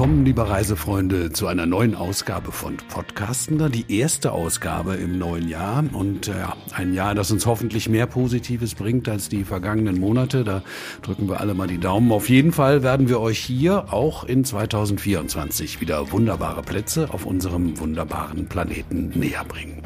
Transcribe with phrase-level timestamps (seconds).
[0.00, 3.68] Willkommen, liebe Reisefreunde, zu einer neuen Ausgabe von Podcastender.
[3.68, 6.32] Die erste Ausgabe im neuen Jahr und äh,
[6.72, 10.42] ein Jahr, das uns hoffentlich mehr Positives bringt als die vergangenen Monate.
[10.42, 10.62] Da
[11.02, 12.12] drücken wir alle mal die Daumen.
[12.12, 17.78] Auf jeden Fall werden wir euch hier auch in 2024 wieder wunderbare Plätze auf unserem
[17.78, 19.82] wunderbaren Planeten näher bringen.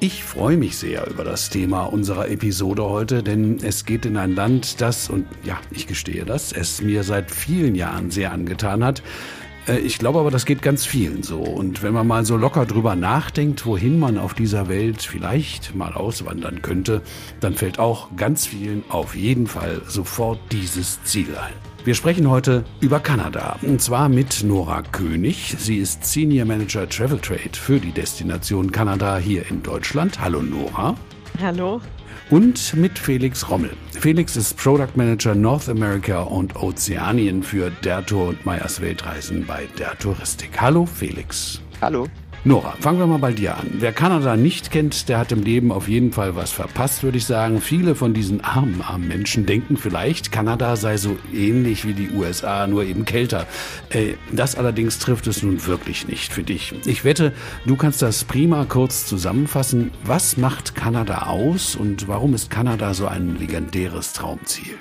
[0.00, 4.36] Ich freue mich sehr über das Thema unserer Episode heute, denn es geht in ein
[4.36, 9.02] Land, das, und ja, ich gestehe das, es mir seit vielen Jahren sehr angetan hat.
[9.66, 11.40] Äh, ich glaube aber, das geht ganz vielen so.
[11.40, 15.94] Und wenn man mal so locker drüber nachdenkt, wohin man auf dieser Welt vielleicht mal
[15.94, 17.02] auswandern könnte,
[17.40, 21.67] dann fällt auch ganz vielen auf jeden Fall sofort dieses Ziel ein.
[21.84, 25.54] Wir sprechen heute über Kanada und zwar mit Nora König.
[25.58, 30.20] Sie ist Senior Manager Travel Trade für die Destination Kanada hier in Deutschland.
[30.20, 30.96] Hallo Nora.
[31.40, 31.80] Hallo.
[32.30, 33.70] Und mit Felix Rommel.
[33.92, 39.66] Felix ist Product Manager North America und Ozeanien für Der Tour und Meyers Weltreisen bei
[39.78, 40.60] Der Touristik.
[40.60, 41.62] Hallo Felix.
[41.80, 42.06] Hallo.
[42.44, 43.66] Nora, fangen wir mal bei dir an.
[43.78, 47.24] Wer Kanada nicht kennt, der hat im Leben auf jeden Fall was verpasst, würde ich
[47.24, 47.60] sagen.
[47.60, 52.68] Viele von diesen armen, armen Menschen denken vielleicht, Kanada sei so ähnlich wie die USA,
[52.68, 53.46] nur eben kälter.
[53.90, 56.72] Äh, das allerdings trifft es nun wirklich nicht für dich.
[56.86, 57.32] Ich wette,
[57.66, 59.90] du kannst das prima kurz zusammenfassen.
[60.04, 64.76] Was macht Kanada aus und warum ist Kanada so ein legendäres Traumziel?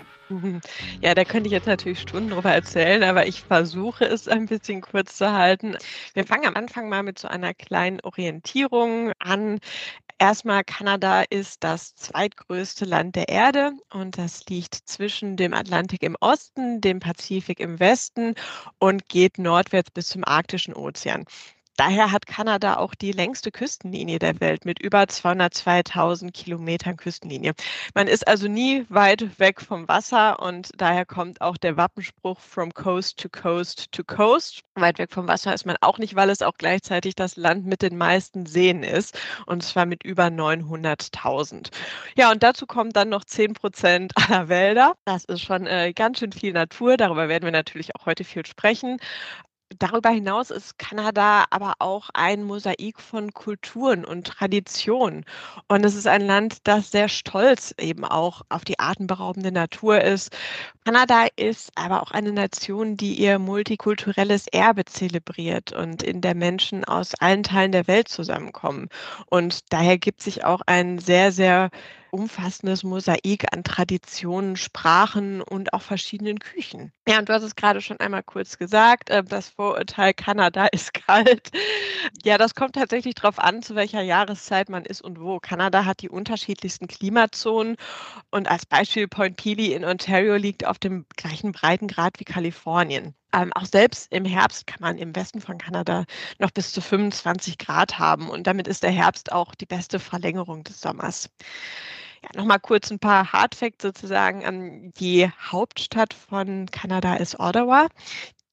[1.02, 4.82] Ja, da könnte ich jetzt natürlich Stunden drüber erzählen, aber ich versuche es ein bisschen
[4.82, 5.78] kurz zu halten.
[6.14, 9.60] Wir fangen am Anfang mal mit so einer kleinen Orientierung an.
[10.20, 16.18] Erstmal, Kanada ist das zweitgrößte Land der Erde und das liegt zwischen dem Atlantik im
[16.22, 18.36] Osten, dem Pazifik im Westen
[18.80, 21.26] und geht nordwärts bis zum Arktischen Ozean.
[21.78, 27.54] Daher hat Kanada auch die längste Küstenlinie der Welt mit über 202.000 Kilometern Küstenlinie.
[27.94, 32.74] Man ist also nie weit weg vom Wasser und daher kommt auch der Wappenspruch from
[32.74, 34.62] coast to coast to coast.
[34.74, 37.84] Weit weg vom Wasser ist man auch nicht, weil es auch gleichzeitig das Land mit
[37.84, 41.70] den meisten Seen ist und zwar mit über 900.000.
[42.16, 44.96] Ja, und dazu kommt dann noch 10 Prozent aller Wälder.
[45.06, 46.98] Das ist schon äh, ganz schön viel Natur.
[46.98, 48.98] Darüber werden wir natürlich auch heute viel sprechen.
[49.80, 55.26] Darüber hinaus ist Kanada aber auch ein Mosaik von Kulturen und Traditionen.
[55.68, 60.36] Und es ist ein Land, das sehr stolz eben auch auf die atemberaubende Natur ist.
[60.86, 66.86] Kanada ist aber auch eine Nation, die ihr multikulturelles Erbe zelebriert und in der Menschen
[66.86, 68.88] aus allen Teilen der Welt zusammenkommen.
[69.30, 71.72] Und daher gibt sich auch ein sehr, sehr
[72.18, 76.92] umfassendes Mosaik an Traditionen, Sprachen und auch verschiedenen Küchen.
[77.08, 80.94] Ja, und du hast es gerade schon einmal kurz gesagt, äh, das Vorurteil Kanada ist
[80.94, 81.52] kalt.
[82.24, 85.40] Ja, das kommt tatsächlich darauf an, zu welcher Jahreszeit man ist und wo.
[85.40, 87.76] Kanada hat die unterschiedlichsten Klimazonen
[88.32, 93.14] und als Beispiel Point Pelee in Ontario liegt auf dem gleichen Breitengrad wie Kalifornien.
[93.34, 96.06] Ähm, auch selbst im Herbst kann man im Westen von Kanada
[96.40, 100.64] noch bis zu 25 Grad haben und damit ist der Herbst auch die beste Verlängerung
[100.64, 101.30] des Sommers.
[102.24, 104.42] Ja, nochmal kurz ein paar Hardfacts sozusagen.
[104.44, 107.88] Ähm, die Hauptstadt von Kanada ist Ottawa.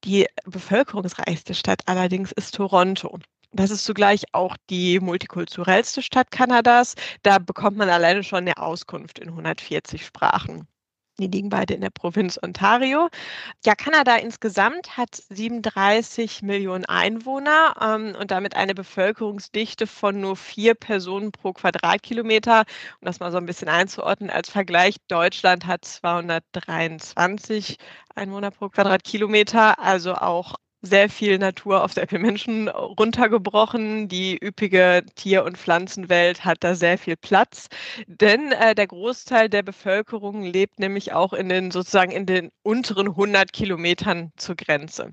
[0.05, 3.19] Die bevölkerungsreichste Stadt allerdings ist Toronto.
[3.53, 6.95] Das ist zugleich auch die multikulturellste Stadt Kanadas.
[7.23, 10.67] Da bekommt man alleine schon eine Auskunft in 140 Sprachen.
[11.19, 13.09] Die liegen beide in der Provinz Ontario.
[13.65, 20.75] Ja, Kanada insgesamt hat 37 Millionen Einwohner ähm, und damit eine Bevölkerungsdichte von nur vier
[20.75, 22.65] Personen pro Quadratkilometer.
[23.01, 27.77] Um das mal so ein bisschen einzuordnen, als Vergleich, Deutschland hat 223
[28.17, 34.09] Einwohner pro Quadratkilometer, also auch sehr viel Natur auf sehr viele Menschen runtergebrochen.
[34.09, 37.69] Die üppige Tier- und Pflanzenwelt hat da sehr viel Platz,
[38.07, 43.09] denn äh, der Großteil der Bevölkerung lebt nämlich auch in den sozusagen in den unteren
[43.09, 45.11] 100 Kilometern zur Grenze.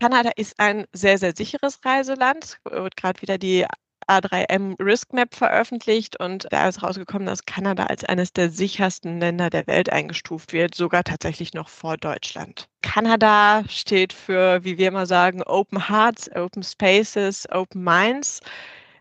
[0.00, 2.58] Kanada ist ein sehr, sehr sicheres Reiseland.
[2.96, 3.66] Gerade wieder die
[4.08, 9.50] A3M Risk Map veröffentlicht und da ist rausgekommen, dass Kanada als eines der sichersten Länder
[9.50, 12.68] der Welt eingestuft wird, sogar tatsächlich noch vor Deutschland.
[12.82, 18.40] Kanada steht für, wie wir immer sagen, Open Hearts, Open Spaces, Open Minds.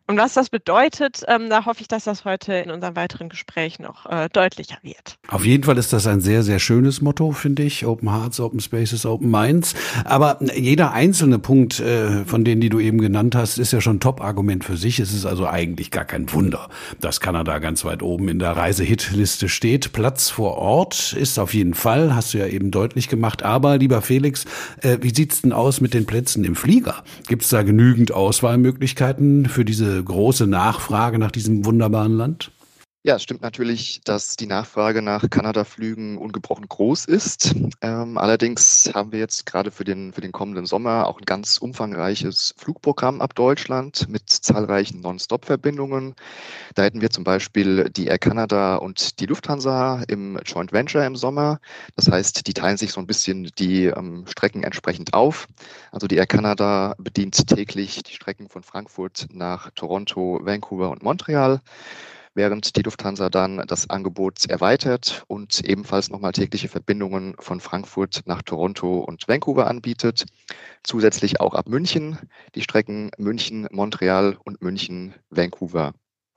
[0.08, 3.80] Und was das bedeutet, ähm, da hoffe ich, dass das heute in unserem weiteren Gespräch
[3.80, 5.18] noch äh, deutlicher wird.
[5.30, 7.88] Auf jeden Fall ist das ein sehr, sehr schönes Motto, finde ich.
[7.88, 9.74] Open Hearts, Open Spaces, Open Minds.
[10.04, 13.96] Aber jeder einzelne Punkt äh, von denen, die du eben genannt hast, ist ja schon
[13.96, 15.00] ein Top-Argument für sich.
[15.00, 16.70] Es ist also eigentlich gar kein Wunder,
[17.02, 19.92] dass Kanada ganz weit oben in der Reise-Hit-Liste steht.
[19.92, 23.42] Platz vor Ort ist auf jeden Fall, hast du ja eben deutlich gemacht.
[23.42, 24.46] Aber, lieber Felix,
[24.84, 27.04] äh, wie sieht's denn aus mit den Plätzen im Flieger?
[27.28, 32.52] Gibt es da genügend Auswahlmöglichkeiten für diese große Nachfrage nach diesem wunderbaren Land?
[33.08, 37.54] Ja, es stimmt natürlich, dass die Nachfrage nach Kanada-Flügen ungebrochen groß ist.
[37.82, 41.60] Ähm, allerdings haben wir jetzt gerade für den, für den kommenden Sommer auch ein ganz
[41.60, 46.16] umfangreiches Flugprogramm ab Deutschland mit zahlreichen Non-Stop-Verbindungen.
[46.74, 51.16] Da hätten wir zum Beispiel die Air Canada und die Lufthansa im Joint Venture im
[51.16, 51.60] Sommer.
[51.96, 55.48] Das heißt, die teilen sich so ein bisschen die ähm, Strecken entsprechend auf.
[55.92, 61.62] Also die Air Canada bedient täglich die Strecken von Frankfurt nach Toronto, Vancouver und Montreal
[62.36, 68.44] während die Lufthansa dann das Angebot erweitert und ebenfalls nochmal tägliche Verbindungen von Frankfurt nach
[68.44, 70.26] Toronto und Vancouver anbietet.
[70.84, 72.20] Zusätzlich auch ab München
[72.54, 75.94] die Strecken München, Montreal und München, Vancouver.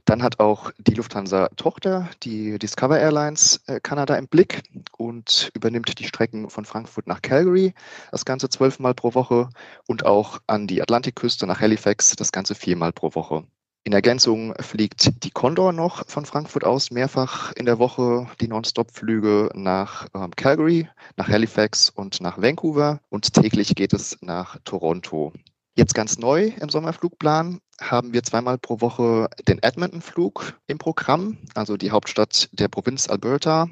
[0.08, 4.62] Dann hat auch die Lufthansa Tochter, die Discover Airlines äh, Kanada im Blick
[4.96, 7.74] und übernimmt die Strecken von Frankfurt nach Calgary,
[8.10, 9.50] das Ganze zwölfmal pro Woche
[9.86, 13.44] und auch an die Atlantikküste nach Halifax, das Ganze viermal pro Woche.
[13.84, 19.50] In Ergänzung fliegt die Condor noch von Frankfurt aus mehrfach in der Woche die Non-Stop-Flüge
[19.54, 25.32] nach ähm, Calgary, nach Halifax und nach Vancouver und täglich geht es nach Toronto.
[25.74, 31.76] Jetzt ganz neu im Sommerflugplan haben wir zweimal pro Woche den Edmonton-Flug im Programm, also
[31.76, 33.68] die Hauptstadt der Provinz Alberta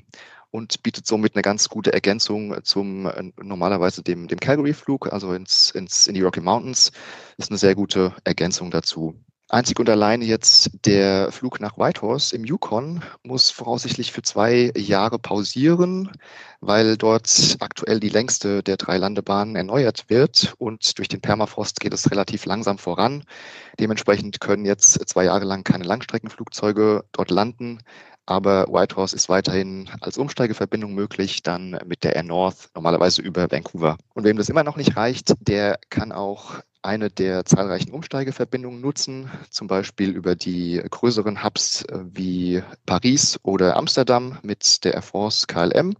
[0.50, 5.70] und bietet somit eine ganz gute Ergänzung zum äh, normalerweise dem, dem Calgary-Flug, also ins,
[5.72, 6.92] ins, in die Rocky Mountains.
[7.36, 9.20] Ist eine sehr gute Ergänzung dazu.
[9.48, 15.20] Einzig und alleine jetzt der Flug nach Whitehorse im Yukon muss voraussichtlich für zwei Jahre
[15.20, 16.10] pausieren,
[16.60, 21.94] weil dort aktuell die längste der drei Landebahnen erneuert wird und durch den Permafrost geht
[21.94, 23.22] es relativ langsam voran.
[23.78, 27.78] Dementsprechend können jetzt zwei Jahre lang keine Langstreckenflugzeuge dort landen.
[28.28, 33.96] Aber Whitehorse ist weiterhin als Umsteigeverbindung möglich, dann mit der Air North, normalerweise über Vancouver.
[34.14, 39.30] Und wem das immer noch nicht reicht, der kann auch eine der zahlreichen Umsteigeverbindungen nutzen,
[39.50, 45.46] zum Beispiel über die größeren Hubs äh, wie Paris oder Amsterdam mit der Air France
[45.46, 45.94] KLM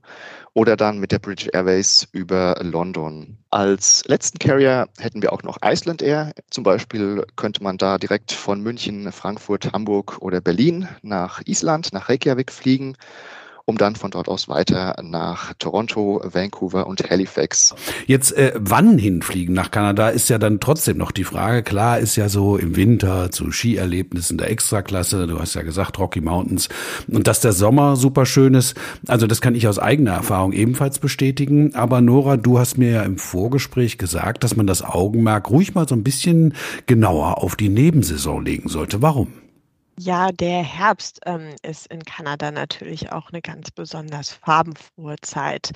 [0.55, 3.37] oder dann mit der British Airways über London.
[3.50, 6.33] Als letzten Carrier hätten wir auch noch Iceland Air.
[6.50, 12.09] Zum Beispiel könnte man da direkt von München, Frankfurt, Hamburg oder Berlin nach Island, nach
[12.09, 12.97] Reykjavik fliegen
[13.67, 17.75] um dann von dort aus weiter nach Toronto, Vancouver und Halifax.
[18.07, 21.65] Jetzt äh, wann hinfliegen nach Kanada ist ja dann trotzdem noch die Frage.
[21.65, 26.21] Klar ist ja so im Winter zu Skierlebnissen der Extraklasse, du hast ja gesagt Rocky
[26.21, 26.69] Mountains
[27.09, 28.77] und dass der Sommer super schön ist.
[29.09, 31.75] Also das kann ich aus eigener Erfahrung ebenfalls bestätigen.
[31.75, 35.89] Aber Nora, du hast mir ja im Vorgespräch gesagt, dass man das Augenmerk ruhig mal
[35.89, 36.55] so ein bisschen
[36.87, 39.03] genauer auf die Nebensaison legen sollte.
[39.03, 39.46] Warum?
[39.99, 45.71] Ja, der Herbst ähm, ist in Kanada natürlich auch eine ganz besonders farbenfrohe Zeit.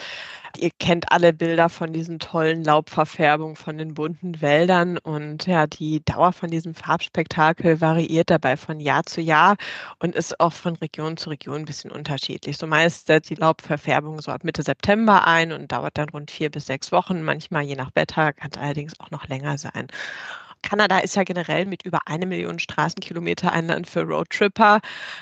[0.59, 6.05] Ihr kennt alle Bilder von diesen tollen Laubverfärbungen, von den bunten Wäldern und ja, die
[6.05, 9.57] Dauer von diesem Farbspektakel variiert dabei von Jahr zu Jahr
[10.01, 12.59] und ist auch von Region zu Region ein bisschen unterschiedlich.
[12.59, 16.51] So meist setzt die Laubverfärbung so ab Mitte September ein und dauert dann rund vier
[16.51, 19.87] bis sechs Wochen, manchmal je nach Wetter, kann es allerdings auch noch länger sein.
[20.62, 24.81] Kanada ist ja generell mit über eine Million Straßenkilometer ein Land für Roadtripper.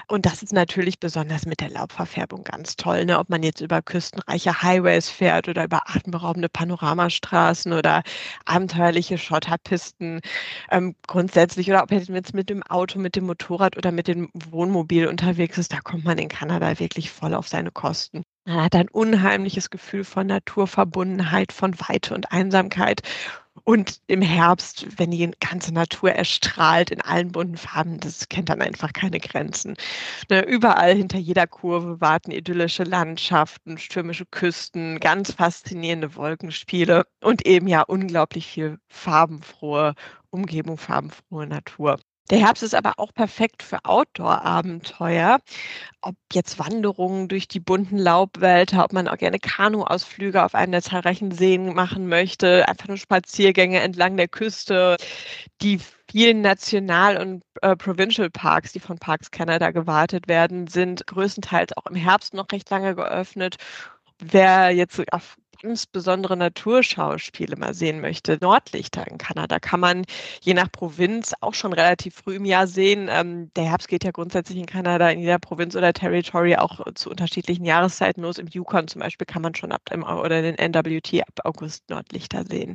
[0.09, 3.05] Und das ist natürlich besonders mit der Laubverfärbung ganz toll.
[3.05, 3.19] Ne?
[3.19, 8.03] Ob man jetzt über küstenreiche Highways fährt oder über atemberaubende Panoramastraßen oder
[8.45, 10.21] abenteuerliche Schotterpisten
[10.71, 14.31] ähm, grundsätzlich oder ob man jetzt mit dem Auto, mit dem Motorrad oder mit dem
[14.35, 18.23] Wohnmobil unterwegs ist, da kommt man in Kanada wirklich voll auf seine Kosten.
[18.49, 23.03] Man hat ein unheimliches Gefühl von Naturverbundenheit, von Weite und Einsamkeit.
[23.65, 28.63] Und im Herbst, wenn die ganze Natur erstrahlt in allen bunten Farben, das kennt dann
[28.63, 29.75] einfach keine Grenzen.
[30.31, 37.69] Ne, überall hinter jeder Kurve warten idyllische Landschaften, stürmische Küsten, ganz faszinierende Wolkenspiele und eben
[37.69, 39.95] ja unglaublich viel farbenfrohe
[40.31, 41.99] Umgebung, farbenfrohe Natur.
[42.31, 45.39] Der Herbst ist aber auch perfekt für Outdoor-Abenteuer.
[46.03, 50.83] Ob jetzt Wanderungen durch die bunten Laubwälder, ob man auch gerne Kanuausflüge auf einem der
[50.83, 54.97] zahlreichen Seen machen möchte, einfach nur Spaziergänge entlang der Küste,
[55.63, 55.81] die
[56.11, 61.87] vielen National- und äh, Provincial Parks, die von Parks Canada gewartet werden, sind größtenteils auch
[61.87, 63.57] im Herbst noch recht lange geöffnet.
[64.21, 70.05] Wer jetzt auf insbesondere Naturschauspiele mal sehen möchte, Nordlichter in Kanada kann man
[70.41, 73.09] je nach Provinz auch schon relativ früh im Jahr sehen.
[73.11, 77.11] Ähm, der Herbst geht ja grundsätzlich in Kanada in jeder Provinz oder Territory auch zu
[77.11, 78.39] unterschiedlichen Jahreszeiten los.
[78.39, 82.45] Im Yukon zum Beispiel kann man schon ab dem, oder den NWT ab August Nordlichter
[82.45, 82.75] sehen.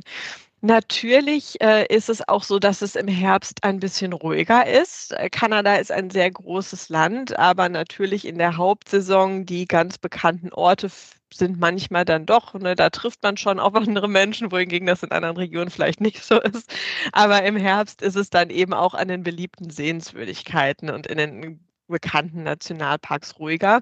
[0.66, 5.12] Natürlich äh, ist es auch so, dass es im Herbst ein bisschen ruhiger ist.
[5.12, 10.50] Äh, Kanada ist ein sehr großes Land, aber natürlich in der Hauptsaison die ganz bekannten
[10.54, 10.88] Orte
[11.36, 15.10] sind manchmal dann doch, ne, da trifft man schon auf andere Menschen, wohingegen das in
[15.10, 16.72] anderen Regionen vielleicht nicht so ist.
[17.12, 21.60] Aber im Herbst ist es dann eben auch an den beliebten Sehenswürdigkeiten und in den
[21.88, 23.80] bekannten Nationalparks ruhiger.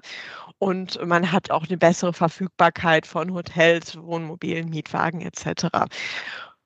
[0.59, 5.87] Und man hat auch eine bessere Verfügbarkeit von Hotels, Wohnmobilen, Mietwagen etc.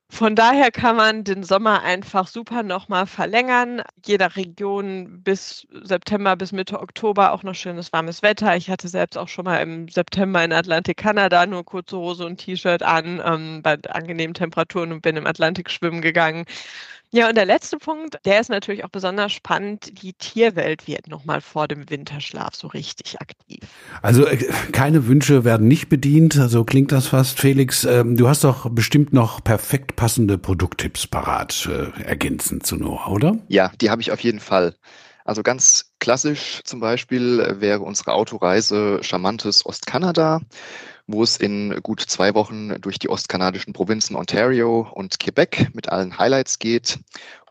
[0.10, 3.84] Von daher kann man den Sommer einfach super nochmal verlängern.
[4.06, 8.56] Jeder Region bis September, bis Mitte Oktober auch noch schönes warmes Wetter.
[8.56, 12.38] Ich hatte selbst auch schon mal im September in Atlantik, Kanada nur kurze Hose und
[12.38, 16.46] T-Shirt an ähm, bei angenehmen Temperaturen und bin im Atlantik schwimmen gegangen.
[17.12, 20.04] Ja, und der letzte Punkt, der ist natürlich auch besonders spannend.
[20.04, 23.60] Die Tierwelt wird nochmal vor dem Winterschlaf so richtig aktiv.
[24.02, 24.38] Also äh,
[24.74, 27.40] keine Wünsche werden nicht bedient, so also klingt das fast.
[27.40, 33.10] Felix, ähm, du hast doch bestimmt noch perfekt passende Produkttipps parat, äh, ergänzend zu Noah,
[33.10, 33.38] oder?
[33.48, 34.76] Ja, die habe ich auf jeden Fall.
[35.24, 40.42] Also ganz klassisch zum Beispiel wäre unsere Autoreise charmantes Ostkanada
[41.08, 46.18] wo es in gut zwei Wochen durch die ostkanadischen Provinzen Ontario und Quebec mit allen
[46.18, 47.00] Highlights geht.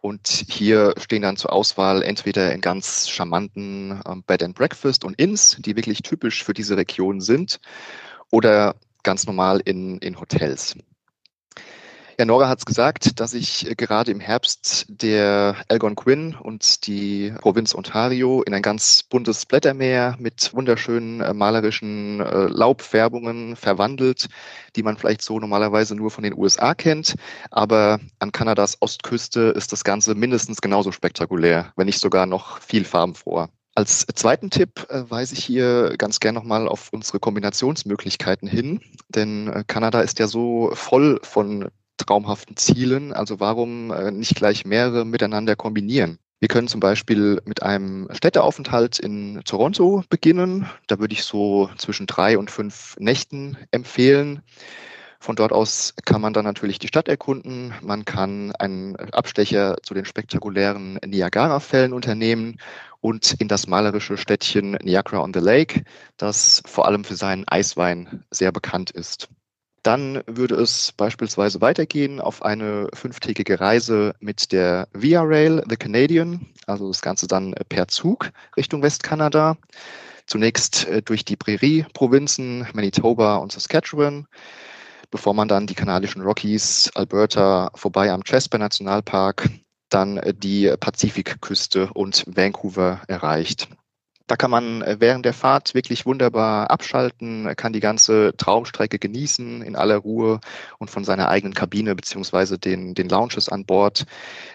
[0.02, 5.18] Und hier stehen dann zur Auswahl entweder in ganz charmanten ähm, Bed and Breakfast und
[5.18, 7.58] Inns, die wirklich typisch für diese Region sind,
[8.30, 10.76] oder ganz normal in, in Hotels.
[12.18, 17.74] Ja, Nora hat es gesagt, dass ich gerade im Herbst der Algonquin und die Provinz
[17.74, 24.28] Ontario in ein ganz buntes Blättermeer mit wunderschönen äh, malerischen äh, Laubfärbungen verwandelt,
[24.76, 27.16] die man vielleicht so normalerweise nur von den USA kennt.
[27.50, 32.86] Aber an Kanadas Ostküste ist das Ganze mindestens genauso spektakulär, wenn nicht sogar noch viel
[32.86, 33.50] farbenfroher.
[33.74, 38.80] Als zweiten Tipp äh, weise ich hier ganz gern nochmal auf unsere Kombinationsmöglichkeiten hin,
[39.10, 43.12] denn äh, Kanada ist ja so voll von traumhaften Zielen.
[43.12, 46.18] Also warum äh, nicht gleich mehrere miteinander kombinieren?
[46.38, 50.66] Wir können zum Beispiel mit einem Städteaufenthalt in Toronto beginnen.
[50.86, 54.42] Da würde ich so zwischen drei und fünf Nächten empfehlen.
[55.18, 57.72] Von dort aus kann man dann natürlich die Stadt erkunden.
[57.80, 62.58] Man kann einen Abstecher zu den spektakulären Niagara-Fällen unternehmen
[63.00, 65.84] und in das malerische Städtchen Niagara on the Lake,
[66.16, 69.28] das vor allem für seinen Eiswein sehr bekannt ist.
[69.86, 76.48] Dann würde es beispielsweise weitergehen auf eine fünftägige Reise mit der Via Rail, The Canadian,
[76.66, 79.56] also das Ganze dann per Zug Richtung Westkanada.
[80.26, 84.26] Zunächst äh, durch die Prärie-Provinzen Manitoba und Saskatchewan,
[85.12, 89.48] bevor man dann die kanadischen Rockies, Alberta, vorbei am Jasper Nationalpark,
[89.88, 93.68] dann äh, die Pazifikküste und Vancouver erreicht.
[94.26, 99.62] Da kann man äh, während der Fahrt wirklich wunderbar abschalten, kann die ganze Traumstrecke genießen
[99.62, 100.40] in aller Ruhe
[100.78, 104.04] und von seiner eigenen Kabine beziehungsweise den, den Lounges an Bord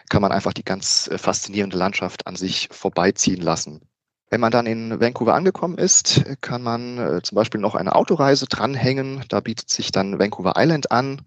[0.09, 3.81] kann man einfach die ganz äh, faszinierende Landschaft an sich vorbeiziehen lassen.
[4.33, 8.45] Wenn man dann in Vancouver angekommen ist, kann man äh, zum Beispiel noch eine Autoreise
[8.45, 9.25] dranhängen.
[9.27, 11.23] Da bietet sich dann Vancouver Island an.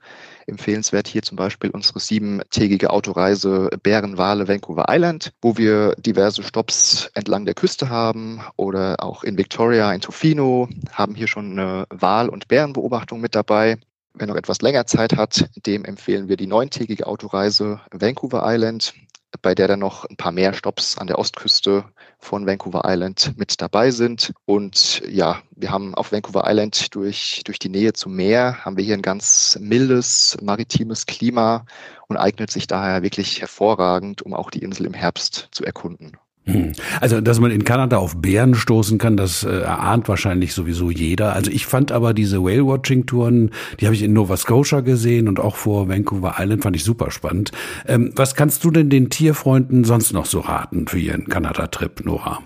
[0.47, 7.45] Empfehlenswert hier zum Beispiel unsere siebentägige Autoreise Bärenwale Vancouver Island, wo wir diverse Stops entlang
[7.45, 12.49] der Küste haben oder auch in Victoria, in Tofino, haben hier schon eine Wal- und
[12.49, 13.77] Bärenbeobachtung mit dabei.
[14.15, 18.95] Wer noch etwas länger Zeit hat, dem empfehlen wir die neuntägige Autoreise Vancouver Island
[19.43, 21.85] bei der dann noch ein paar mehr Stops an der Ostküste
[22.25, 24.33] von Vancouver Island mit dabei sind.
[24.47, 28.85] Und ja, wir haben auf Vancouver Island durch, durch die Nähe zum Meer, haben wir
[28.85, 31.67] hier ein ganz mildes maritimes Klima
[32.09, 36.17] und eignet sich daher wirklich hervorragend, um auch die Insel im Herbst zu erkunden.
[36.47, 36.73] Hm.
[37.01, 41.33] Also, dass man in Kanada auf Bären stoßen kann, das äh, erahnt wahrscheinlich sowieso jeder.
[41.35, 45.57] Also ich fand aber diese Whale-Watching-Touren, die habe ich in Nova Scotia gesehen und auch
[45.57, 47.53] vor Vancouver Island fand ich super spannend.
[47.87, 52.41] Ähm, was kannst du denn den Tierfreunden sonst noch so raten für ihren Kanada-Trip, Nora?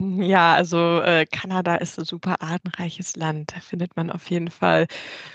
[0.00, 3.52] Ja, also äh, Kanada ist ein super artenreiches Land.
[3.54, 4.86] Da findet man auf jeden Fall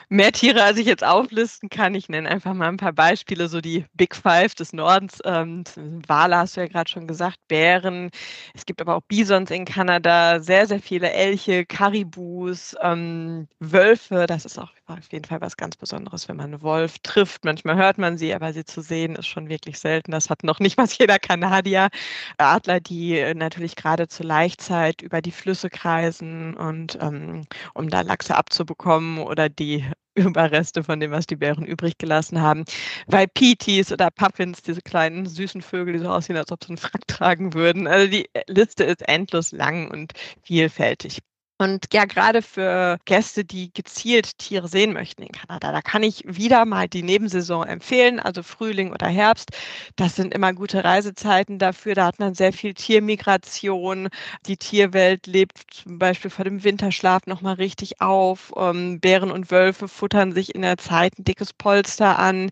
[0.10, 1.96] mehr Tiere, als ich jetzt auflisten kann.
[1.96, 5.20] Ich nenne einfach mal ein paar Beispiele, so die Big Five des Nordens.
[5.26, 5.64] Ähm,
[6.08, 8.10] Wale hast du ja gerade schon gesagt, Bären.
[8.54, 14.26] Es gibt aber auch Bisons in Kanada, sehr, sehr viele Elche, Karibus, ähm, Wölfe.
[14.28, 17.44] Das ist auch auf jeden Fall was ganz Besonderes, wenn man einen Wolf trifft.
[17.46, 20.12] Manchmal hört man sie, aber sie zu sehen ist schon wirklich selten.
[20.12, 21.90] Das hat noch nicht mal jeder Kanadier.
[22.38, 28.02] Adler, die äh, natürlich gerade zur Leichtzeit über die Flüsse kreisen und ähm, um da
[28.02, 29.86] Lachse abzubekommen oder die
[30.16, 32.64] Überreste von dem, was die Bären übrig gelassen haben.
[33.08, 36.78] Weil Pitis oder Puffins, diese kleinen süßen Vögel, die so aussehen, als ob sie einen
[36.78, 37.88] Frack tragen würden.
[37.88, 41.20] Also die Liste ist endlos lang und vielfältig.
[41.58, 46.22] Und ja, gerade für Gäste, die gezielt Tiere sehen möchten in Kanada, da kann ich
[46.26, 49.52] wieder mal die Nebensaison empfehlen, also Frühling oder Herbst.
[49.96, 51.96] Das sind immer gute Reisezeiten dafür.
[51.96, 54.10] Da hat man sehr viel Tiermigration.
[54.48, 58.52] Die Tierwelt lebt zum Beispiel vor dem Winterschlaf nochmal richtig auf.
[58.58, 62.50] Ähm, Bären und Wölfe futtern sich in der Zeit ein dickes Polster an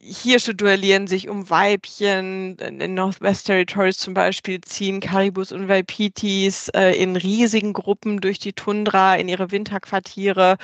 [0.00, 2.56] Hirsche duellieren sich um Weibchen.
[2.58, 8.52] In Northwest Territories zum Beispiel ziehen Karibus und Waipitis äh, in riesigen Gruppen durch die
[8.52, 10.56] Tundra in ihre Winterquartiere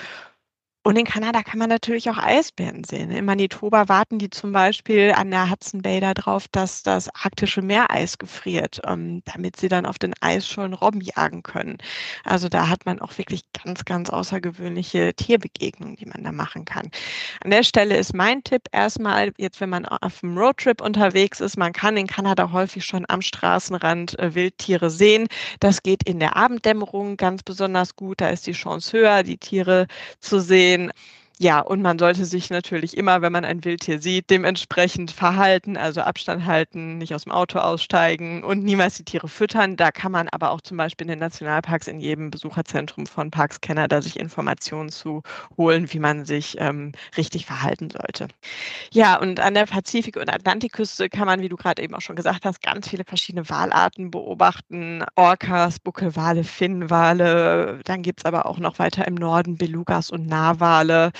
[0.86, 3.10] und in Kanada kann man natürlich auch Eisbären sehen.
[3.10, 8.18] In Manitoba warten die zum Beispiel an der Hudson Bay darauf, dass das arktische Meereis
[8.18, 11.78] gefriert, ähm, damit sie dann auf den Eisschollen Robben jagen können.
[12.24, 16.90] Also da hat man auch wirklich ganz, ganz außergewöhnliche Tierbegegnungen, die man da machen kann.
[17.42, 21.56] An der Stelle ist mein Tipp erstmal, jetzt wenn man auf einem Roadtrip unterwegs ist,
[21.56, 25.28] man kann in Kanada häufig schon am Straßenrand äh, Wildtiere sehen.
[25.60, 28.20] Das geht in der Abenddämmerung ganz besonders gut.
[28.20, 29.86] Da ist die Chance höher, die Tiere
[30.20, 30.90] zu sehen sehen.
[31.40, 36.00] Ja, und man sollte sich natürlich immer, wenn man ein Wildtier sieht, dementsprechend verhalten, also
[36.00, 39.74] Abstand halten, nicht aus dem Auto aussteigen und niemals die Tiere füttern.
[39.76, 43.60] Da kann man aber auch zum Beispiel in den Nationalparks in jedem Besucherzentrum von Parks
[43.60, 45.22] Canada sich Informationen zu
[45.56, 48.28] holen, wie man sich ähm, richtig verhalten sollte.
[48.92, 52.16] Ja, und an der Pazifik- und Atlantikküste kann man, wie du gerade eben auch schon
[52.16, 55.04] gesagt hast, ganz viele verschiedene Walarten beobachten.
[55.16, 57.80] Orcas, Buckelwale, Finnwale.
[57.84, 61.10] Dann gibt es aber auch noch weiter im Norden Belugas und Narwale.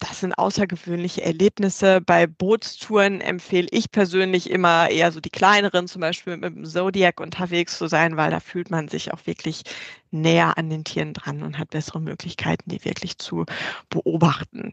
[0.00, 2.00] Das sind außergewöhnliche Erlebnisse.
[2.00, 7.20] Bei Bootstouren empfehle ich persönlich immer eher so die kleineren, zum Beispiel mit dem Zodiac
[7.20, 9.62] unterwegs zu sein, weil da fühlt man sich auch wirklich
[10.10, 13.46] näher an den Tieren dran und hat bessere Möglichkeiten, die wirklich zu
[13.90, 14.72] beobachten.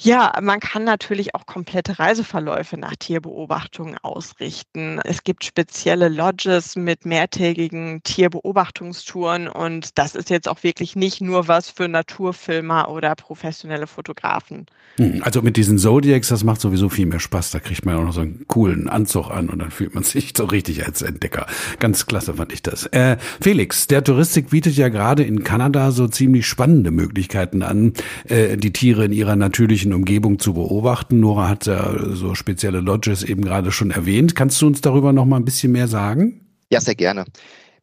[0.00, 5.00] Ja, man kann natürlich auch komplette Reiseverläufe nach Tierbeobachtungen ausrichten.
[5.04, 11.46] Es gibt spezielle Lodges mit mehrtägigen Tierbeobachtungstouren und das ist jetzt auch wirklich nicht nur
[11.46, 14.66] was für Naturfilmer oder professionelle Fotografen.
[14.96, 17.52] Hm, also mit diesen Zodiacs, das macht sowieso viel mehr Spaß.
[17.52, 20.32] Da kriegt man auch noch so einen coolen Anzug an und dann fühlt man sich
[20.36, 21.46] so richtig als Entdecker.
[21.78, 22.86] Ganz klasse fand ich das.
[22.86, 27.92] Äh, Felix, der Touristik bietet ja gerade in Kanada so ziemlich spannende Möglichkeiten an,
[28.28, 31.20] äh, die Tiere in ihrer natürlichen natürlichen Umgebung zu beobachten.
[31.20, 34.34] Nora hat ja so spezielle Lodges eben gerade schon erwähnt.
[34.34, 36.40] Kannst du uns darüber noch mal ein bisschen mehr sagen?
[36.70, 37.24] Ja, sehr gerne.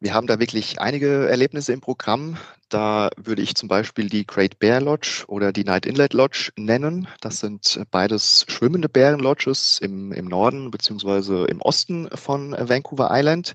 [0.00, 2.36] Wir haben da wirklich einige Erlebnisse im Programm.
[2.68, 7.06] Da würde ich zum Beispiel die Great Bear Lodge oder die Night Inlet Lodge nennen.
[7.20, 13.52] Das sind beides schwimmende Bärenlodges im, im Norden beziehungsweise im Osten von Vancouver Island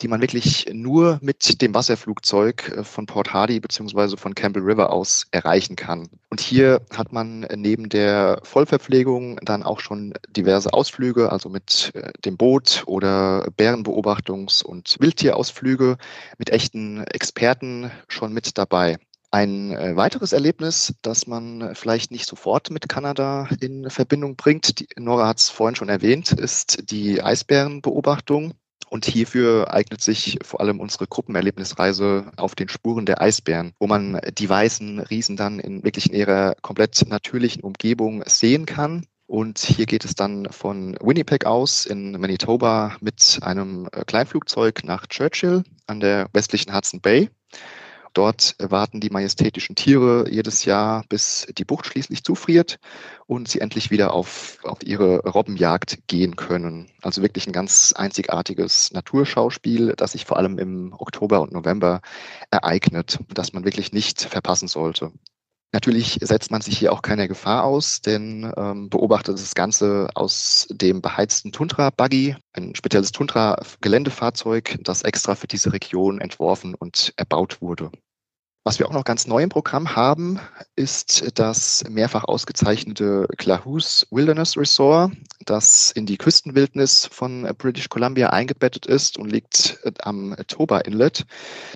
[0.00, 4.92] die man wirklich nur mit dem Wasserflugzeug äh, von Port Hardy beziehungsweise von Campbell River
[4.92, 6.08] aus erreichen kann.
[6.30, 12.10] Und hier hat man neben der Vollverpflegung dann auch schon diverse Ausflüge, also mit äh,
[12.24, 15.96] dem Boot oder Bärenbeobachtungs- und Wildtierausflüge
[16.38, 18.98] mit echten Experten schon mit dabei.
[19.34, 24.86] Ein äh, weiteres Erlebnis, das man vielleicht nicht sofort mit Kanada in Verbindung bringt, die,
[24.96, 28.54] Nora hat es vorhin schon erwähnt, ist die Eisbärenbeobachtung.
[28.88, 34.20] Und hierfür eignet sich vor allem unsere Gruppenerlebnisreise auf den Spuren der Eisbären, wo man
[34.38, 39.06] die weißen Riesen dann in wirklich in ihrer komplett natürlichen Umgebung sehen kann.
[39.26, 45.64] Und hier geht es dann von Winnipeg aus in Manitoba mit einem Kleinflugzeug nach Churchill
[45.86, 47.30] an der westlichen Hudson Bay.
[48.14, 52.78] Dort warten die majestätischen Tiere jedes Jahr, bis die Bucht schließlich zufriert
[53.26, 56.90] und sie endlich wieder auf, auf ihre Robbenjagd gehen können.
[57.02, 62.00] Also wirklich ein ganz einzigartiges Naturschauspiel, das sich vor allem im Oktober und November
[62.52, 65.10] ereignet, das man wirklich nicht verpassen sollte.
[65.74, 70.68] Natürlich setzt man sich hier auch keiner Gefahr aus, denn ähm, beobachtet das Ganze aus
[70.70, 77.90] dem beheizten Tundra-Buggy, ein spezielles Tundra-Geländefahrzeug, das extra für diese Region entworfen und erbaut wurde.
[78.66, 80.40] Was wir auch noch ganz neu im Programm haben,
[80.74, 85.12] ist das mehrfach ausgezeichnete Clahus Wilderness Resort,
[85.44, 91.26] das in die Küstenwildnis von British Columbia eingebettet ist und liegt am Toba Inlet.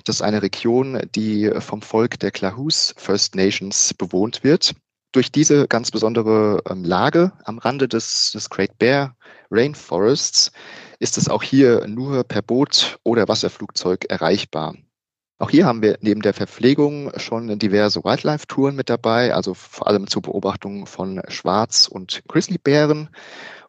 [0.03, 4.73] Das ist eine Region, die vom Volk der Clahus First Nations bewohnt wird.
[5.11, 9.15] Durch diese ganz besondere ähm, Lage am Rande des, des Great Bear
[9.51, 10.51] Rainforests
[10.97, 14.73] ist es auch hier nur per Boot oder Wasserflugzeug erreichbar.
[15.41, 20.07] Auch hier haben wir neben der Verpflegung schon diverse Wildlife-Touren mit dabei, also vor allem
[20.07, 23.07] zur Beobachtung von Schwarz- und Grizzlybären.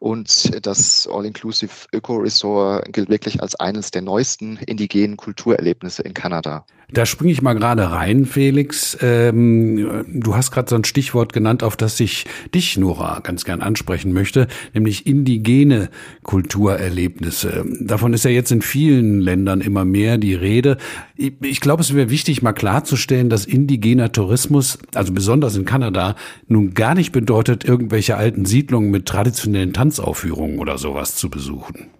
[0.01, 6.65] Und das All-Inclusive Öko-Resort gilt wirklich als eines der neuesten indigenen Kulturerlebnisse in Kanada.
[6.93, 8.99] Da springe ich mal gerade rein, Felix.
[9.01, 13.63] Ähm, du hast gerade so ein Stichwort genannt, auf das ich dich, Nora, ganz gern
[13.63, 15.91] ansprechen möchte, nämlich indigene
[16.25, 17.65] Kulturerlebnisse.
[17.81, 20.79] Davon ist ja jetzt in vielen Ländern immer mehr die Rede.
[21.17, 26.17] Ich, ich glaube, es wäre wichtig, mal klarzustellen, dass indigener Tourismus, also besonders in Kanada,
[26.49, 31.91] nun gar nicht bedeutet, irgendwelche alten Siedlungen mit traditionellen Tanzaufführungen oder sowas zu besuchen.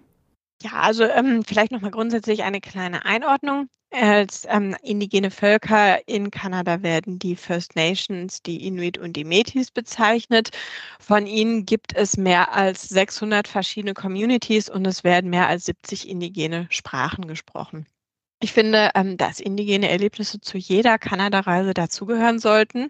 [0.63, 3.67] Ja, also ähm, vielleicht nochmal grundsätzlich eine kleine Einordnung.
[3.93, 9.71] Als ähm, indigene Völker in Kanada werden die First Nations, die Inuit und die Metis
[9.71, 10.51] bezeichnet.
[11.01, 16.07] Von ihnen gibt es mehr als 600 verschiedene Communities und es werden mehr als 70
[16.07, 17.85] indigene Sprachen gesprochen.
[18.43, 22.89] Ich finde, ähm, dass indigene Erlebnisse zu jeder Kanada-Reise dazugehören sollten.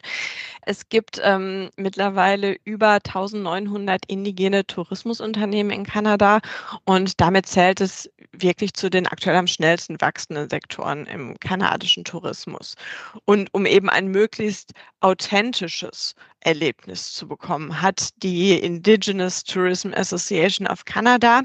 [0.61, 6.39] Es gibt ähm, mittlerweile über 1900 indigene Tourismusunternehmen in Kanada
[6.85, 12.75] und damit zählt es wirklich zu den aktuell am schnellsten wachsenden Sektoren im kanadischen Tourismus.
[13.25, 20.85] Und um eben ein möglichst authentisches Erlebnis zu bekommen, hat die Indigenous Tourism Association of
[20.85, 21.41] Canada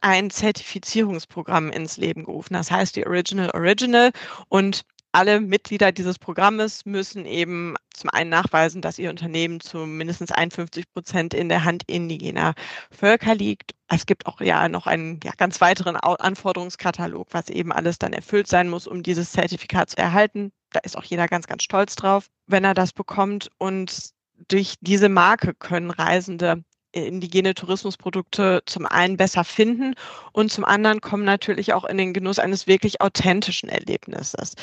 [0.00, 2.54] ein Zertifizierungsprogramm ins Leben gerufen.
[2.54, 4.12] Das heißt die Original Original
[4.48, 4.82] und
[5.16, 10.92] alle Mitglieder dieses Programmes müssen eben zum einen nachweisen, dass ihr Unternehmen zu mindestens 51
[10.92, 12.52] Prozent in der Hand indigener
[12.90, 13.74] Völker liegt.
[13.88, 18.46] Es gibt auch ja noch einen ja, ganz weiteren Anforderungskatalog, was eben alles dann erfüllt
[18.46, 20.52] sein muss, um dieses Zertifikat zu erhalten.
[20.72, 23.48] Da ist auch jeder ganz, ganz stolz drauf, wenn er das bekommt.
[23.56, 24.10] Und
[24.48, 26.62] durch diese Marke können Reisende
[26.96, 29.94] indigene Tourismusprodukte zum einen besser finden
[30.32, 34.54] und zum anderen kommen natürlich auch in den Genuss eines wirklich authentischen Erlebnisses.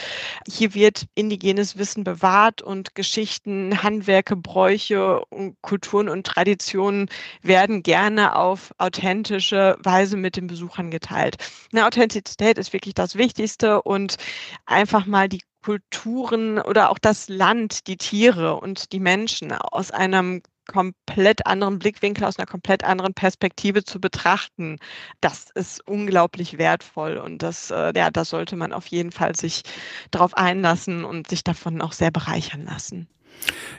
[0.47, 5.23] Hier wird indigenes Wissen bewahrt und Geschichten, Handwerke, Bräuche,
[5.62, 7.09] Kulturen und Traditionen
[7.41, 11.38] werden gerne auf authentische Weise mit den Besuchern geteilt.
[11.71, 14.17] Eine Authentizität ist wirklich das Wichtigste und
[14.65, 20.41] einfach mal die Kulturen oder auch das Land, die Tiere und die Menschen aus einem
[20.67, 24.78] komplett anderen Blickwinkel, aus einer komplett anderen Perspektive zu betrachten,
[25.21, 29.63] das ist unglaublich wertvoll und das, äh, ja, da sollte man auf jeden Fall sich
[30.12, 33.08] darauf einlassen und sich davon auch sehr bereichern lassen.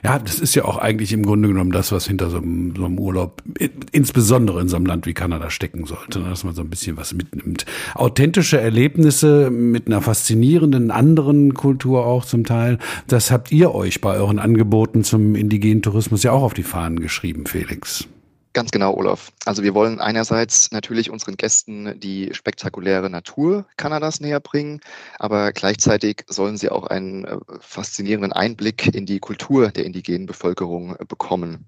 [0.03, 2.85] Ja, das ist ja auch eigentlich im Grunde genommen das, was hinter so einem, so
[2.85, 3.41] einem, Urlaub,
[3.91, 6.29] insbesondere in so einem Land wie Kanada stecken sollte, ne?
[6.29, 7.65] dass man so ein bisschen was mitnimmt.
[7.95, 14.15] Authentische Erlebnisse mit einer faszinierenden anderen Kultur auch zum Teil, das habt ihr euch bei
[14.15, 18.07] euren Angeboten zum indigenen Tourismus ja auch auf die Fahnen geschrieben, Felix.
[18.55, 19.33] Ganz genau, Olaf.
[19.43, 24.79] Also wir wollen einerseits natürlich unseren Gästen die spektakuläre Natur Kanadas näher bringen,
[25.19, 30.95] aber gleichzeitig sollen sie auch einen äh, faszinierenden Einblick in die Kultur der indigenen Bevölkerung
[30.95, 31.67] äh, bekommen.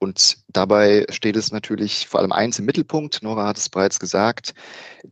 [0.00, 4.54] Und dabei steht es natürlich vor allem eins im Mittelpunkt, Nora hat es bereits gesagt,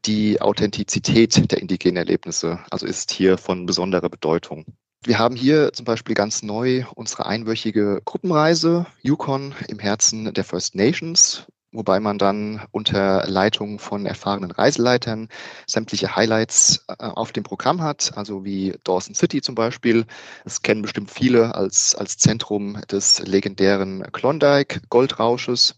[0.04, 4.64] die Authentizität der indigenen Erlebnisse, also ist hier von besonderer Bedeutung.
[5.05, 10.77] Wir haben hier zum Beispiel ganz neu unsere einwöchige Gruppenreise Yukon im Herzen der First
[10.77, 15.29] Nations, wobei man dann unter Leitung von erfahrenen Reiseleitern
[15.67, 20.07] sämtliche Highlights äh, auf dem Programm hat, also wie Dawson City zum Beispiel.
[20.45, 25.75] Das kennen bestimmt viele als, als Zentrum des legendären Klondike Goldrausches.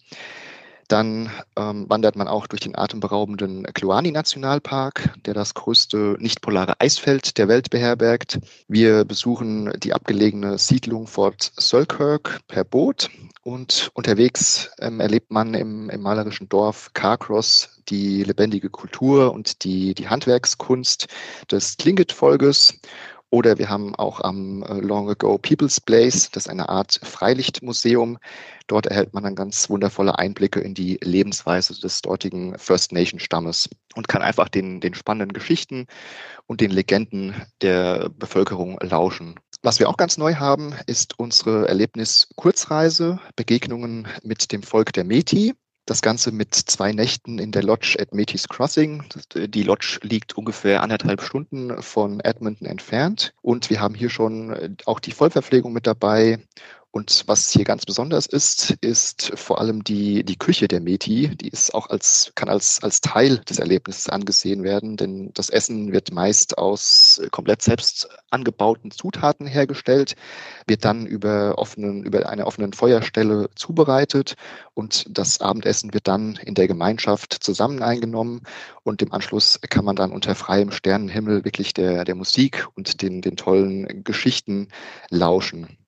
[0.88, 7.48] Dann ähm, wandert man auch durch den atemberaubenden Kluani-Nationalpark, der das größte nicht-polare Eisfeld der
[7.48, 8.38] Welt beherbergt.
[8.68, 13.10] Wir besuchen die abgelegene Siedlung Fort Selkirk per Boot
[13.42, 19.94] und unterwegs ähm, erlebt man im, im malerischen Dorf Carcross die lebendige Kultur und die,
[19.94, 21.08] die Handwerkskunst
[21.50, 22.80] des Tlingit-Volkes
[23.34, 28.18] oder wir haben auch am äh, Long Ago People's Place, das ist eine Art Freilichtmuseum.
[28.68, 33.68] Dort erhält man dann ganz wundervolle Einblicke in die Lebensweise des dortigen First Nation Stammes
[33.96, 35.86] und kann einfach den, den spannenden Geschichten
[36.46, 39.34] und den Legenden der Bevölkerung lauschen.
[39.62, 45.54] Was wir auch ganz neu haben, ist unsere Erlebnis-Kurzreise, Begegnungen mit dem Volk der Meti.
[45.86, 49.04] Das Ganze mit zwei Nächten in der Lodge at Metis Crossing.
[49.34, 53.34] Die Lodge liegt ungefähr anderthalb Stunden von Edmonton entfernt.
[53.42, 56.38] Und wir haben hier schon auch die Vollverpflegung mit dabei
[56.94, 61.36] und was hier ganz besonders ist, ist vor allem die, die Küche der Meti.
[61.36, 65.92] Die ist auch als, kann als, als Teil des Erlebnisses angesehen werden, denn das Essen
[65.92, 70.14] wird meist aus komplett selbst angebauten Zutaten hergestellt,
[70.68, 74.36] wird dann über offenen, über eine offenen Feuerstelle zubereitet
[74.74, 78.42] und das Abendessen wird dann in der Gemeinschaft zusammen eingenommen
[78.84, 83.20] und im Anschluss kann man dann unter freiem Sternenhimmel wirklich der, der Musik und den,
[83.20, 84.68] den tollen Geschichten
[85.10, 85.83] lauschen.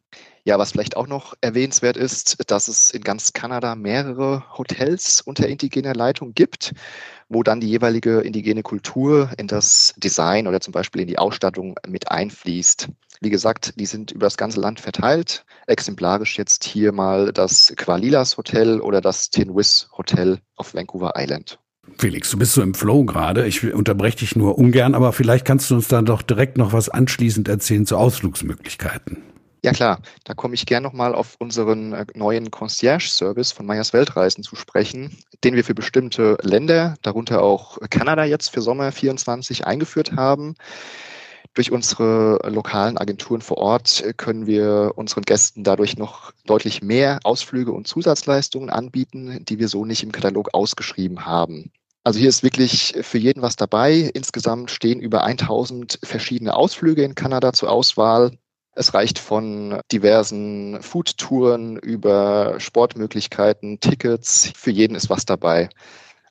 [0.47, 5.49] Ja, was vielleicht auch noch erwähnenswert ist, dass es in ganz Kanada mehrere Hotels unter
[5.49, 6.73] indigener Leitung gibt,
[7.29, 11.75] wo dann die jeweilige indigene Kultur in das Design oder zum Beispiel in die Ausstattung
[11.89, 12.89] mit einfließt.
[13.21, 15.45] Wie gesagt, die sind über das ganze Land verteilt.
[15.67, 21.59] Exemplarisch jetzt hier mal das Qualilas Hotel oder das Tinwis Hotel auf Vancouver Island.
[21.99, 23.49] Felix, du bist so im Flow gerade.
[23.49, 26.89] Ich unterbreche dich nur ungern, aber vielleicht kannst du uns da doch direkt noch was
[26.89, 29.36] anschließend erzählen zu Ausflugsmöglichkeiten.
[29.63, 34.45] Ja klar, da komme ich gern nochmal auf unseren äh, neuen Concierge-Service von Meyers Weltreisen
[34.45, 40.13] zu sprechen, den wir für bestimmte Länder, darunter auch Kanada jetzt für Sommer 24 eingeführt
[40.13, 40.55] haben.
[41.55, 47.73] Durch unsere lokalen Agenturen vor Ort können wir unseren Gästen dadurch noch deutlich mehr Ausflüge
[47.73, 51.73] und Zusatzleistungen anbieten, die wir so nicht im Katalog ausgeschrieben haben.
[52.05, 54.11] Also hier ist wirklich für jeden was dabei.
[54.13, 58.33] Insgesamt stehen über 1000 verschiedene Ausflüge in Kanada zur Auswahl.
[58.79, 64.53] Es reicht von diversen Foodtouren über Sportmöglichkeiten, Tickets.
[64.55, 65.71] Für jeden ist was dabei.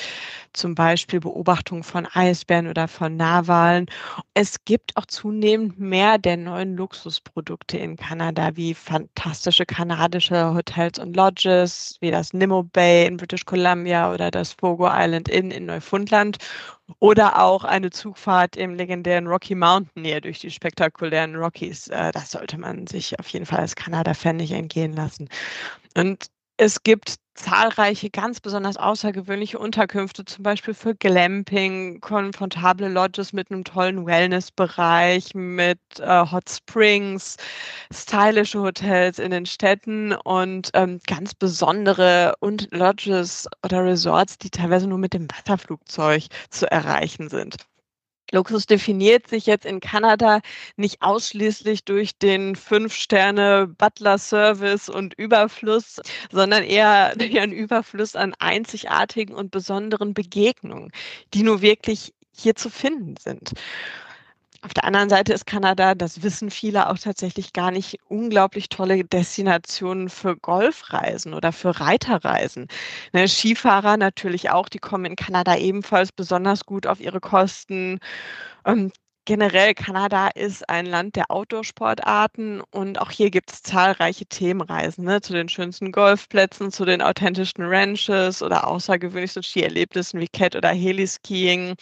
[0.54, 3.88] Zum Beispiel Beobachtung von Eisbären oder von Narwalen.
[4.36, 11.16] Es gibt auch zunehmend mehr der neuen Luxusprodukte in Kanada, wie fantastische kanadische Hotels und
[11.16, 16.38] Lodges, wie das Nimmo Bay in British Columbia oder das Fogo Island Inn in Neufundland
[17.00, 21.88] oder auch eine Zugfahrt im legendären Rocky Mountain näher durch die spektakulären Rockies.
[21.88, 25.30] Äh, das sollte man sich auf jeden Fall als Kanada-Fan nicht entgehen lassen.
[25.98, 33.52] Und es gibt zahlreiche ganz besonders außergewöhnliche Unterkünfte, zum Beispiel für Glamping, komfortable Lodges mit
[33.52, 37.36] einem tollen Wellnessbereich, mit äh, Hot Springs,
[37.94, 44.88] stylische Hotels in den Städten und ähm, ganz besondere und Lodges oder Resorts, die teilweise
[44.88, 47.58] nur mit dem Wasserflugzeug zu erreichen sind.
[48.32, 50.42] Luxus definiert sich jetzt in Kanada
[50.78, 59.52] nicht ausschließlich durch den Fünf-Sterne-Butler-Service und Überfluss, sondern eher durch einen Überfluss an einzigartigen und
[59.52, 60.92] besonderen Begegnungen,
[61.34, 63.52] die nur wirklich hier zu finden sind.
[64.66, 69.04] Auf der anderen Seite ist Kanada, das wissen viele auch tatsächlich gar nicht, unglaublich tolle
[69.04, 72.66] Destinationen für Golfreisen oder für Reiterreisen.
[73.14, 78.00] Ne, Skifahrer natürlich auch, die kommen in Kanada ebenfalls besonders gut auf ihre Kosten.
[78.66, 78.92] Ähm,
[79.28, 85.20] Generell, Kanada ist ein Land der Outdoor-Sportarten und auch hier gibt es zahlreiche Themenreisen ne,
[85.22, 91.74] zu den schönsten Golfplätzen, zu den authentischen Ranches oder außergewöhnlichsten Skierlebnissen wie Cat- oder Heliskiing.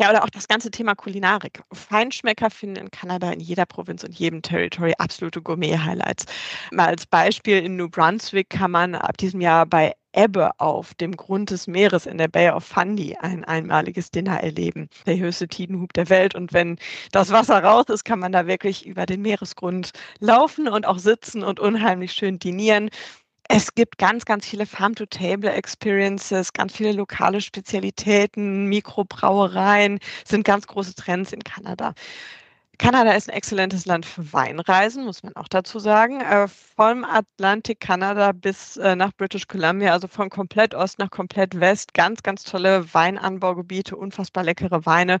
[0.00, 1.62] Ja, oder auch das ganze Thema Kulinarik.
[1.74, 6.24] Feinschmecker finden in Kanada in jeder Provinz und jedem Territory absolute Gourmet-Highlights.
[6.72, 11.14] Mal als Beispiel in New Brunswick kann man ab diesem Jahr bei Ebbe auf dem
[11.16, 14.88] Grund des Meeres in der Bay of Fundy ein einmaliges Dinner erleben.
[15.06, 16.34] Der höchste Tidenhub der Welt.
[16.34, 16.78] Und wenn
[17.12, 21.44] das Wasser raus ist, kann man da wirklich über den Meeresgrund laufen und auch sitzen
[21.44, 22.88] und unheimlich schön dinieren.
[23.52, 31.32] Es gibt ganz, ganz viele Farm-to-Table-Experiences, ganz viele lokale Spezialitäten, Mikrobrauereien sind ganz große Trends
[31.32, 31.94] in Kanada.
[32.78, 36.20] Kanada ist ein exzellentes Land für Weinreisen, muss man auch dazu sagen.
[36.20, 41.58] Äh, vom Atlantik Kanada bis äh, nach British Columbia, also von komplett Ost nach komplett
[41.58, 41.92] West.
[41.92, 45.18] Ganz, ganz tolle Weinanbaugebiete, unfassbar leckere Weine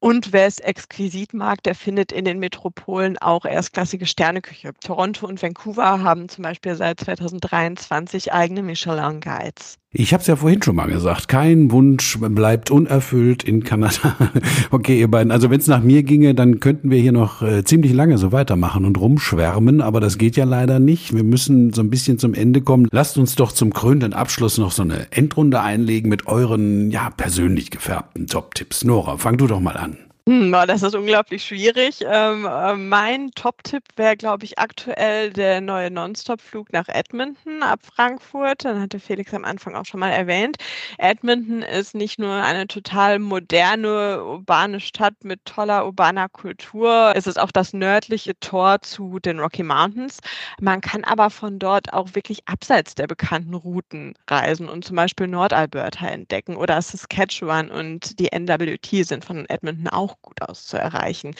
[0.00, 4.72] und wer es exquisit mag, der findet in den Metropolen auch erstklassige Sterneküche.
[4.80, 9.78] Toronto und Vancouver haben zum Beispiel seit 2023 eigene Michelin-Guides.
[9.90, 14.16] Ich habe es ja vorhin schon mal gesagt, kein Wunsch bleibt unerfüllt in Kanada.
[14.70, 17.64] okay, ihr beiden, also wenn es nach mir ginge, dann könnten wir hier noch äh,
[17.64, 21.14] ziemlich lange so weitermachen und rumschwärmen, aber das geht ja leider nicht.
[21.14, 22.86] Wir müssen so ein bisschen zum Ende kommen.
[22.90, 27.70] Lasst uns doch zum krönenden Abschluss noch so eine Endrunde einlegen mit euren, ja, persönlich
[27.70, 28.84] gefärbten Top-Tipps.
[28.84, 29.96] Nora, fang du doch mal an.
[30.28, 32.00] Hm, das ist unglaublich schwierig.
[32.06, 38.66] Ähm, äh, mein Top-Tipp wäre, glaube ich, aktuell der neue Non-Stop-Flug nach Edmonton ab Frankfurt.
[38.66, 40.58] Dann hatte Felix am Anfang auch schon mal erwähnt.
[40.98, 47.14] Edmonton ist nicht nur eine total moderne, urbane Stadt mit toller urbaner Kultur.
[47.16, 50.18] Es ist auch das nördliche Tor zu den Rocky Mountains.
[50.60, 55.26] Man kann aber von dort auch wirklich abseits der bekannten Routen reisen und zum Beispiel
[55.26, 61.34] Nordalberta entdecken oder Saskatchewan und die NWT sind von Edmonton auch gut aus zu erreichen.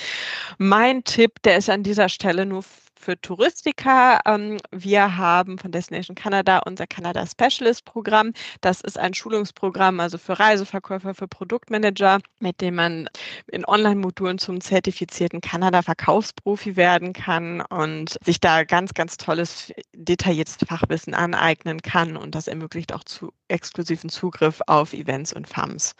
[0.58, 2.64] Mein Tipp, der ist an dieser Stelle nur
[3.08, 4.20] für Touristiker.
[4.26, 8.32] Ähm, wir haben von Destination Canada unser Canada Specialist Programm.
[8.60, 13.08] Das ist ein Schulungsprogramm, also für Reiseverkäufer, für Produktmanager, mit dem man
[13.46, 21.14] in Online-Modulen zum zertifizierten Kanada-Verkaufsprofi werden kann und sich da ganz, ganz tolles, detailliertes Fachwissen
[21.14, 22.16] aneignen kann.
[22.16, 25.94] Und das ermöglicht auch zu exklusiven Zugriff auf Events und FAMs.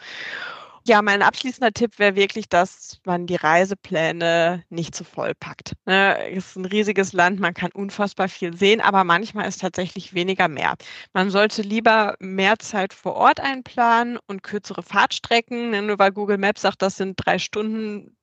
[0.87, 5.73] Ja, mein abschließender Tipp wäre wirklich, dass man die Reisepläne nicht zu voll packt.
[5.85, 10.13] Ne, es ist ein riesiges Land, man kann unfassbar viel sehen, aber manchmal ist tatsächlich
[10.13, 10.75] weniger mehr.
[11.13, 15.85] Man sollte lieber mehr Zeit vor Ort einplanen und kürzere Fahrtstrecken.
[15.85, 18.15] Nur weil Google Maps sagt, das sind drei Stunden,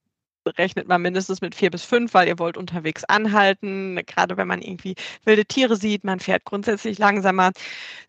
[0.46, 4.00] rechnet man mindestens mit vier bis fünf, weil ihr wollt unterwegs anhalten.
[4.06, 7.52] Gerade wenn man irgendwie wilde Tiere sieht, man fährt grundsätzlich langsamer,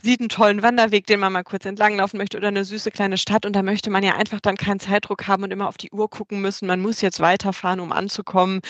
[0.01, 3.45] sieht einen tollen Wanderweg, den man mal kurz entlanglaufen möchte oder eine süße kleine Stadt
[3.45, 6.09] und da möchte man ja einfach dann keinen Zeitdruck haben und immer auf die Uhr
[6.09, 6.67] gucken müssen.
[6.67, 8.61] Man muss jetzt weiterfahren, um anzukommen.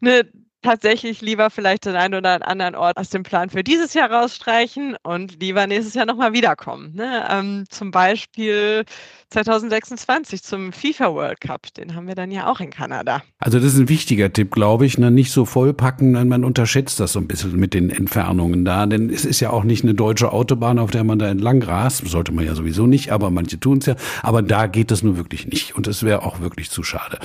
[0.00, 0.22] Ne,
[0.62, 4.96] tatsächlich lieber vielleicht den einen oder anderen Ort aus dem Plan für dieses Jahr rausstreichen
[5.02, 6.94] und lieber nächstes Jahr nochmal wiederkommen.
[6.94, 7.24] Ne?
[7.30, 8.84] Ähm, zum Beispiel
[9.30, 11.72] 2026 zum FIFA World Cup.
[11.74, 13.22] Den haben wir dann ja auch in Kanada.
[13.38, 14.98] Also das ist ein wichtiger Tipp, glaube ich.
[14.98, 15.10] Ne?
[15.10, 18.86] Nicht so vollpacken, man unterschätzt das so ein bisschen mit den Entfernungen da.
[18.86, 22.06] Denn es ist ja auch nicht eine deutsche Autobahn, auf der man da entlang rast.
[22.06, 23.96] Sollte man ja sowieso nicht, aber manche tun es ja.
[24.22, 25.76] Aber da geht es nur wirklich nicht.
[25.76, 27.18] Und es wäre auch wirklich zu schade.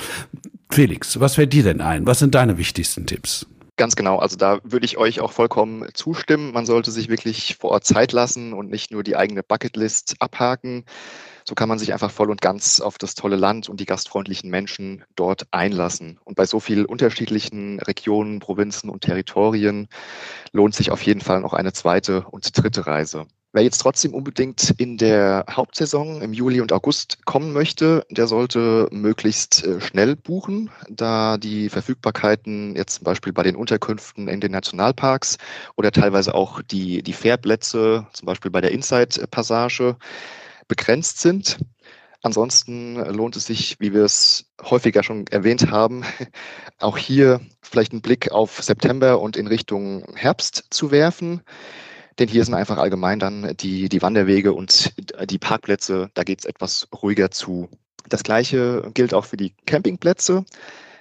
[0.72, 2.06] Felix, was fällt dir denn ein?
[2.06, 3.46] Was sind deine wichtigsten Tipps?
[3.76, 6.54] Ganz genau, also da würde ich euch auch vollkommen zustimmen.
[6.54, 10.86] Man sollte sich wirklich vor Ort Zeit lassen und nicht nur die eigene Bucketlist abhaken.
[11.44, 14.48] So kann man sich einfach voll und ganz auf das tolle Land und die gastfreundlichen
[14.48, 16.18] Menschen dort einlassen.
[16.24, 19.88] Und bei so vielen unterschiedlichen Regionen, Provinzen und Territorien
[20.52, 23.26] lohnt sich auf jeden Fall noch eine zweite und dritte Reise.
[23.54, 28.88] Wer jetzt trotzdem unbedingt in der Hauptsaison im Juli und August kommen möchte, der sollte
[28.90, 34.52] möglichst äh, schnell buchen, da die Verfügbarkeiten jetzt zum Beispiel bei den Unterkünften in den
[34.52, 35.36] Nationalparks
[35.76, 39.96] oder teilweise auch die, die Fährplätze, zum Beispiel bei der Inside-Passage,
[40.66, 41.58] begrenzt sind.
[42.22, 46.04] Ansonsten lohnt es sich, wie wir es häufiger schon erwähnt haben,
[46.78, 51.42] auch hier vielleicht einen Blick auf September und in Richtung Herbst zu werfen.
[52.18, 54.92] Denn hier sind einfach allgemein dann die, die Wanderwege und
[55.30, 57.68] die Parkplätze, da geht es etwas ruhiger zu.
[58.08, 60.44] Das gleiche gilt auch für die Campingplätze.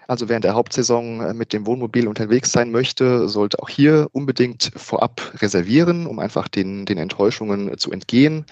[0.07, 4.71] Also während der Hauptsaison äh, mit dem Wohnmobil unterwegs sein möchte, sollte auch hier unbedingt
[4.75, 8.45] vorab reservieren, um einfach den, den Enttäuschungen zu entgehen.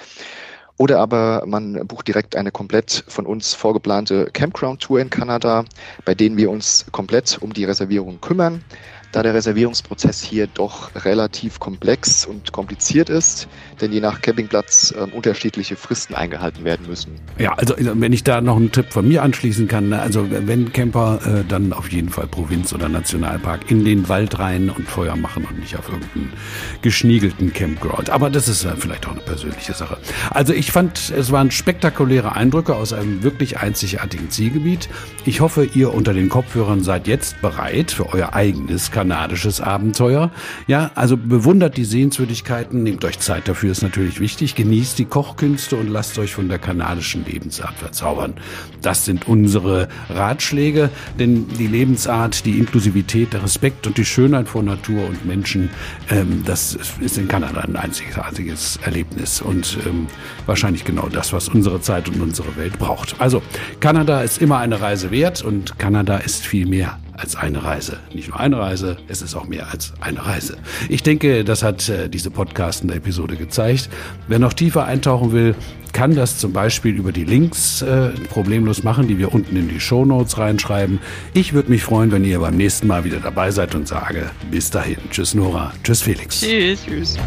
[0.78, 5.66] Oder aber man bucht direkt eine komplett von uns vorgeplante Campground-Tour in Kanada,
[6.06, 8.64] bei denen wir uns komplett um die Reservierung kümmern
[9.12, 13.48] da der Reservierungsprozess hier doch relativ komplex und kompliziert ist,
[13.82, 17.12] denn je nach Campingplatz äh, unterschiedliche Fristen eingehalten werden müssen.
[17.38, 20.72] Ja, also wenn ich da noch einen Tipp von mir anschließen kann, ne, also wenn
[20.74, 25.16] Camper, äh, dann auf jeden Fall Provinz oder Nationalpark in den Wald rein und Feuer
[25.16, 26.34] machen und nicht auf irgendeinen
[26.82, 28.10] geschniegelten Campground.
[28.10, 29.98] Aber das ist äh, vielleicht auch eine persönliche Sache.
[30.30, 34.90] Also ich fand, es waren spektakuläre Eindrücke aus einem wirklich einzigartigen Zielgebiet.
[35.26, 40.30] Ich hoffe, ihr unter den Kopfhörern seid jetzt bereit für euer eigenes kanadisches Abenteuer.
[40.68, 44.56] Ja, also bewundert die Sehenswürdigkeiten, nehmt euch Zeit dafür, ist natürlich wichtig.
[44.56, 48.34] Genießt die Kochkünste und lasst euch von der kanadischen Lebensart verzaubern.
[48.82, 54.66] Das sind unsere Ratschläge, denn die Lebensart, die Inklusivität, der Respekt und die Schönheit von
[54.66, 55.70] Natur und Menschen,
[56.10, 60.08] ähm, das ist in Kanada ein einzigartiges Erlebnis und ähm,
[60.46, 63.16] wahrscheinlich genau das, was unsere Zeit und unsere Welt braucht.
[63.22, 63.42] Also,
[63.80, 68.00] Kanada ist immer eine Reise wert und Kanada ist viel mehr als eine Reise.
[68.14, 70.58] Nicht nur eine Reise, es ist auch mehr als eine Reise.
[70.88, 73.90] Ich denke, das hat äh, diese Podcast in der Episode gezeigt.
[74.28, 75.56] Wer noch tiefer eintauchen will,
[75.92, 79.80] kann das zum Beispiel über die Links äh, problemlos machen, die wir unten in die
[79.80, 81.00] Show Notes reinschreiben.
[81.34, 84.70] Ich würde mich freuen, wenn ihr beim nächsten Mal wieder dabei seid und sage bis
[84.70, 84.98] dahin.
[85.10, 86.42] Tschüss Nora, tschüss Felix.
[86.42, 87.18] Tschüss, tschüss.